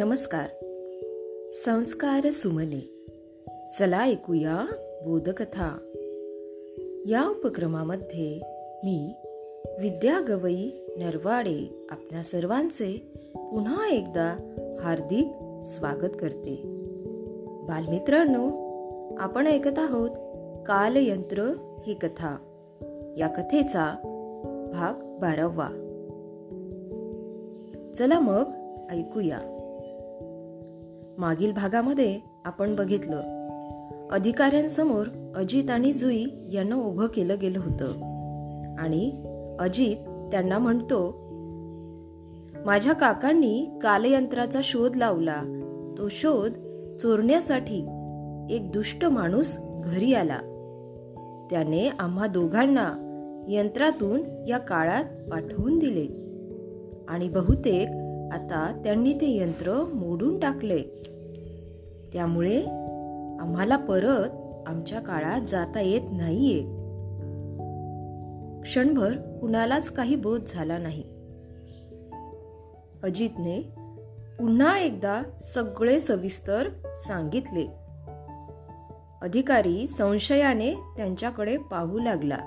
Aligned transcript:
नमस्कार. 0.00 0.46
संस्कार 1.52 2.30
सुमने 2.30 3.06
चला 3.78 4.04
ऐकूया 4.04 4.64
बोधकथा. 5.04 5.78
या 7.06 7.28
उपक्रमामध्ये 7.28 8.40
मी 8.84 9.12
विद्या 9.80 10.20
गवई 10.28 10.70
नरवाडे 10.96 11.86
आपल्या 11.90 12.22
सर्वांचे 12.22 13.12
पुन्हा 13.34 13.88
एकदा 13.88 14.54
हार्दिक 14.82 15.26
स्वागत 15.64 16.16
करते. 16.20 16.62
बालमित्रांनो 17.46 18.50
आपण 19.18 19.46
ऐकत 19.46 19.78
आहोत 19.78 20.10
कालयंत्र 20.66 21.42
ही 21.86 21.94
कथा. 21.94 22.36
या 23.18 23.28
कथेचा 23.28 23.94
भाग 24.72 25.18
बारावा. 25.20 25.68
चला 27.98 28.20
मग 28.20 28.44
ऐकूया. 28.90 29.56
मागील 31.18 31.52
भागामध्ये 31.52 32.18
आपण 32.44 32.76
बघितलं. 32.76 33.40
अधिकाऱ्यांसमोर 34.12 35.32
अजित 35.36 35.70
आणि 35.70 35.92
जुई 35.92 36.24
यांना 36.52 36.76
उभं 36.76 37.06
केलं 37.06 37.36
गेलं 37.40 37.58
होतं. 37.58 37.86
आणि 38.78 39.22
अजित 39.60 39.96
त्यांना 40.32 40.58
म्हणतो 40.58 41.30
माझ्या 42.66 42.92
काकांनी 42.92 43.78
कालयंत्राचा 43.82 44.60
शोध 44.62 44.96
लावला. 44.96 45.42
तो 45.98 46.08
शोध 46.08 46.50
चोरण्यासाठी 47.02 47.78
एक 48.50 48.72
दुष्ट 48.72 49.04
माणूस 49.04 49.58
घरी 49.84 50.14
आला. 50.14 50.38
त्याने 51.50 51.88
आम्हा 51.98 52.26
दोघांना 52.26 53.06
यंत्रातून 53.48 54.44
या 54.48 54.58
काळात 54.58 55.04
पाठवून 55.04 55.78
दिले. 55.78 56.20
आणि 57.08 57.28
बहुतेक 57.28 57.88
आता 58.32 58.80
त्यांनी 58.84 59.12
ते 59.12 59.36
यंत्र 59.36 59.84
मोडून 59.94 60.38
टाकले. 60.38 60.78
त्यामुळे 62.12 62.62
आम्हाला 63.40 63.76
परत 63.76 64.28
आमच्या 64.66 65.00
काळात 65.00 65.40
जाता 65.40 65.80
येत 65.80 66.00
नाहीये. 66.12 66.60
क्षणभर 68.62 69.12
कुणालाच 69.40 69.90
काही 69.90 70.16
बोध 70.16 70.40
झाला 70.46 70.78
नाही. 70.78 71.04
अजितने 73.02 73.60
पुन्हा 74.38 74.78
एकदा 74.78 75.22
सगळे 75.42 75.98
सविस्तर 75.98 76.68
सांगितले. 76.96 77.66
अधिकारी 79.22 79.86
संशयाने 79.86 80.74
त्यांच्याकडे 80.74 81.56
पाहू 81.56 81.98
लागला. 81.98 82.38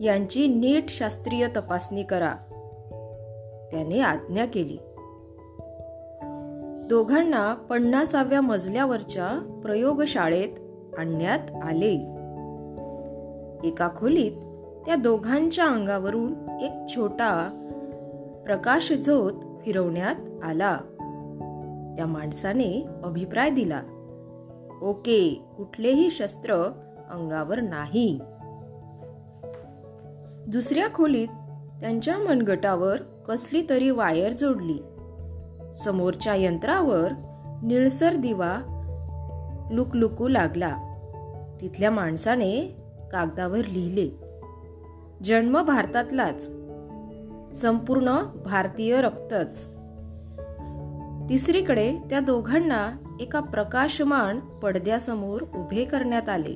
यांची 0.00 0.46
नीट 0.46 0.88
शास्त्रीय 0.88 1.48
तपासणी 1.56 2.02
करा. 2.02 2.34
त्याने 3.70 4.00
आज्ञा 4.00 4.46
केली. 4.46 4.78
दोघांना 6.88 7.54
पन्नासाव्या 7.54 8.40
मजल्यावरच्या 8.40 9.60
प्रयोगशाळेत 9.62 10.48
आणण्यात 10.98 11.64
आले. 11.64 11.94
एका 13.68 13.88
खोलीत 13.96 14.32
त्या 14.86 14.94
दोघांच्या 14.94 15.64
अंगावरून 15.64 16.32
एक 16.60 16.94
छोटा 16.94 17.62
प्रकाश 18.46 18.92
झोत 18.92 19.32
फिरवण्यात 19.64 20.44
आला. 20.44 20.76
त्या 21.96 22.06
माणसाने 22.06 22.86
अभिप्राय 23.04 23.50
दिला 23.50 23.82
ओके 24.82 25.42
कुठलेही 25.56 26.10
शस्त्र 26.10 26.54
अंगावर 27.10 27.60
नाही. 27.60 28.20
दुसऱ्या 30.48 30.88
खोलीत 30.94 31.28
त्यांच्या 31.80 32.18
मनगटावर 32.18 32.96
कसली 33.28 33.62
तरी 33.70 33.90
वायर 33.90 34.32
जोडली. 34.32 34.78
समोरच्या 35.74 36.34
यंत्रावर 36.34 37.12
निळसर 37.62 38.14
दिवा 38.14 38.58
लुकलुकू 39.70 40.28
लागला. 40.28 40.76
तिथल्या 41.60 41.90
माणसाने 41.90 42.76
कागदावर 43.12 43.64
लिहिले 43.64 44.08
जन्म 45.24 45.62
भारतातलाच 45.62 46.50
संपूर्ण 47.56 48.22
भारतीय 48.44 49.00
रक्तच. 49.00 49.68
तिसरीकडे 51.28 51.96
त्या 52.10 52.20
दोघांना 52.20 52.96
एका 53.20 53.40
प्रकाशमान 53.40 54.38
पडद्यासमोर 54.38 55.42
उभे 55.42 55.84
करण्यात 55.84 56.28
आले. 56.28 56.52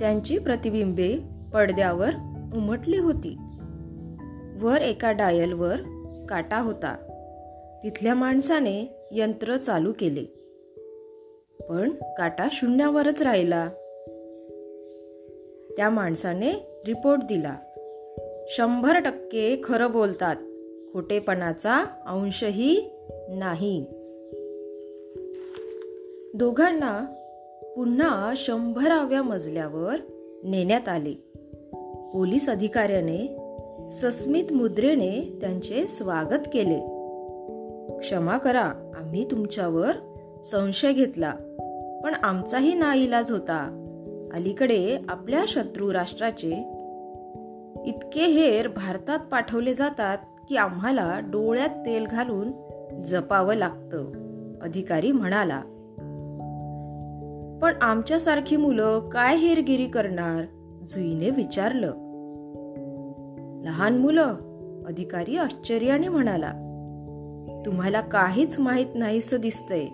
त्यांची 0.00 0.38
प्रतिबिंबे 0.38 1.18
पडद्यावर 1.54 2.10
उमटली 2.54 2.98
होती. 2.98 3.36
वर 4.60 4.80
एका 4.80 5.12
डायलवर 5.12 5.76
काटा 6.28 6.60
होता. 6.60 6.96
तिथल्या 7.84 8.14
माणसाने 8.14 9.08
यंत्र 9.10 9.56
चालू 9.56 9.92
केले. 9.92 10.24
पण 11.68 11.90
काटा 11.90 12.48
शून्यावरच 12.52 13.22
राहिला. 13.22 13.68
त्या 15.76 15.90
माणसाने 15.90 16.52
रिपोर्ट 16.86 17.20
दिला. 17.22 17.56
शंभर 18.48 18.98
टक्के 18.98 19.60
खरं 19.64 19.90
बोलतात. 19.90 20.36
खोटेपणाचा 20.92 21.84
अंशही 22.06 22.90
नाही. 23.28 23.86
दोघांना 26.34 27.04
पुन्हा 27.76 28.34
शंभराव्या 28.36 29.22
मजल्यावर 29.22 29.96
नेण्यात 30.44 30.88
आले. 30.88 31.33
पोलीस 32.14 32.48
अधिकाऱ्याने 32.48 33.36
सस्मित 33.90 34.52
मुद्रेने 34.52 35.38
त्यांचे 35.40 35.86
स्वागत 35.86 36.48
केले. 36.52 36.78
क्षमा 37.98 38.38
करा 38.38 38.92
आम्ही 38.96 39.30
तुमच्यावर 39.30 39.92
संशय 40.44 40.92
घेतला 40.92 41.34
पण 42.04 42.14
आमचाही 42.22 42.74
नाईलाज 42.74 43.32
होता. 43.32 43.58
अलीकडे 44.34 44.98
आपल्या 45.08 45.44
शत्रू 45.48 45.92
राष्ट्राचे 45.92 46.50
इतके 47.86 48.26
हेर 48.26 48.68
भारतात 48.68 49.18
पाठवले 49.18 49.74
जातात 49.74 50.18
की 50.48 50.56
आम्हाला 50.56 51.20
डोळ्यात 51.22 51.68
तेल 51.68 52.06
घालून 52.06 52.52
जपावं 53.02 53.54
लागतं 53.54 54.12
अधिकारी 54.62 55.12
म्हणाला. 55.12 55.60
पण 57.62 57.72
आमच्यासारखी 57.82 58.56
मुलं 58.56 59.08
काय 59.08 59.36
हेरगिरी 59.36 59.86
करणार 59.86 60.44
जुईने 60.88 61.30
विचारलं. 61.30 62.03
लहान 63.64 63.98
मुलं 63.98 64.34
अधिकारी 64.86 65.36
आश्चर्याने 65.36 66.08
म्हणाला 66.08 66.52
तुम्हाला 67.66 68.00
काहीच 68.00 68.58
माहीत 68.58 68.86
नाहीस 68.94 69.34
दिसतंय. 69.34 69.86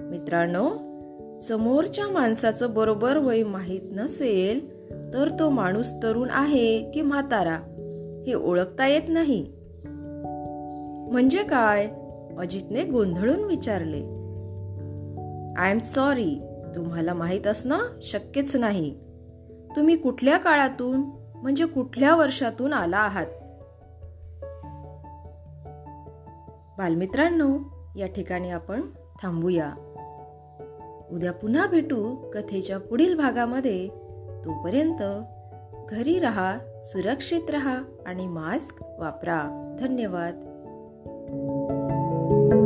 मित्रांनो 0.00 0.68
समोरच्या 1.40 2.08
माणसाचं 2.08 2.74
बरोबर 2.74 3.16
वय 3.16 3.42
माहीत 3.42 3.80
नसेल 3.92 4.74
तर 5.14 5.28
तो 5.28 5.50
माणूस 5.50 5.92
तरुण 6.02 6.28
आहे 6.30 6.90
की 6.94 7.00
म्हातारा 7.00 7.58
हे 8.26 8.34
ओळखता 8.34 8.86
येत 8.86 9.02
नाही. 9.08 9.52
म्हणजे 11.12 11.42
काय? 11.42 11.88
अजितने 12.38 12.84
गोंधळून 12.84 13.44
विचारले. 13.44 14.00
आय 15.60 15.70
एम 15.70 15.78
सॉरी 15.78 16.40
तुम्हाला 16.74 17.14
माहीत 17.14 17.46
असणं 17.46 17.78
शक्यच 18.02 18.56
नाही. 18.56 18.94
तुम्ही 19.76 19.96
कुठल्या 19.96 20.36
काळातून 20.36 21.02
म्हणजे 21.44 21.66
कुठल्या 21.66 22.16
वर्षातून 22.16 22.72
आला 22.72 22.96
आहात? 22.96 23.26
बालमित्रांनो 26.78 27.58
या 27.96 28.06
ठिकाणी 28.06 28.50
आपण 28.50 28.80
थांबूया. 29.22 29.72
उद्या 31.10 31.32
पुन्हा 31.32 31.66
भेटू 31.66 32.30
कथेच्या 32.34 32.78
पुढील 32.78 33.16
भागामध्ये. 33.16 33.88
तोपर्यंत 34.44 35.02
घरी 35.88 36.18
रहा 36.18 36.58
सुरक्षित 36.84 37.50
रहा 37.50 37.78
आणि 38.06 38.26
मास्क 38.26 38.84
वापरा. 38.98 39.74
धन्यवाद. 39.78 42.63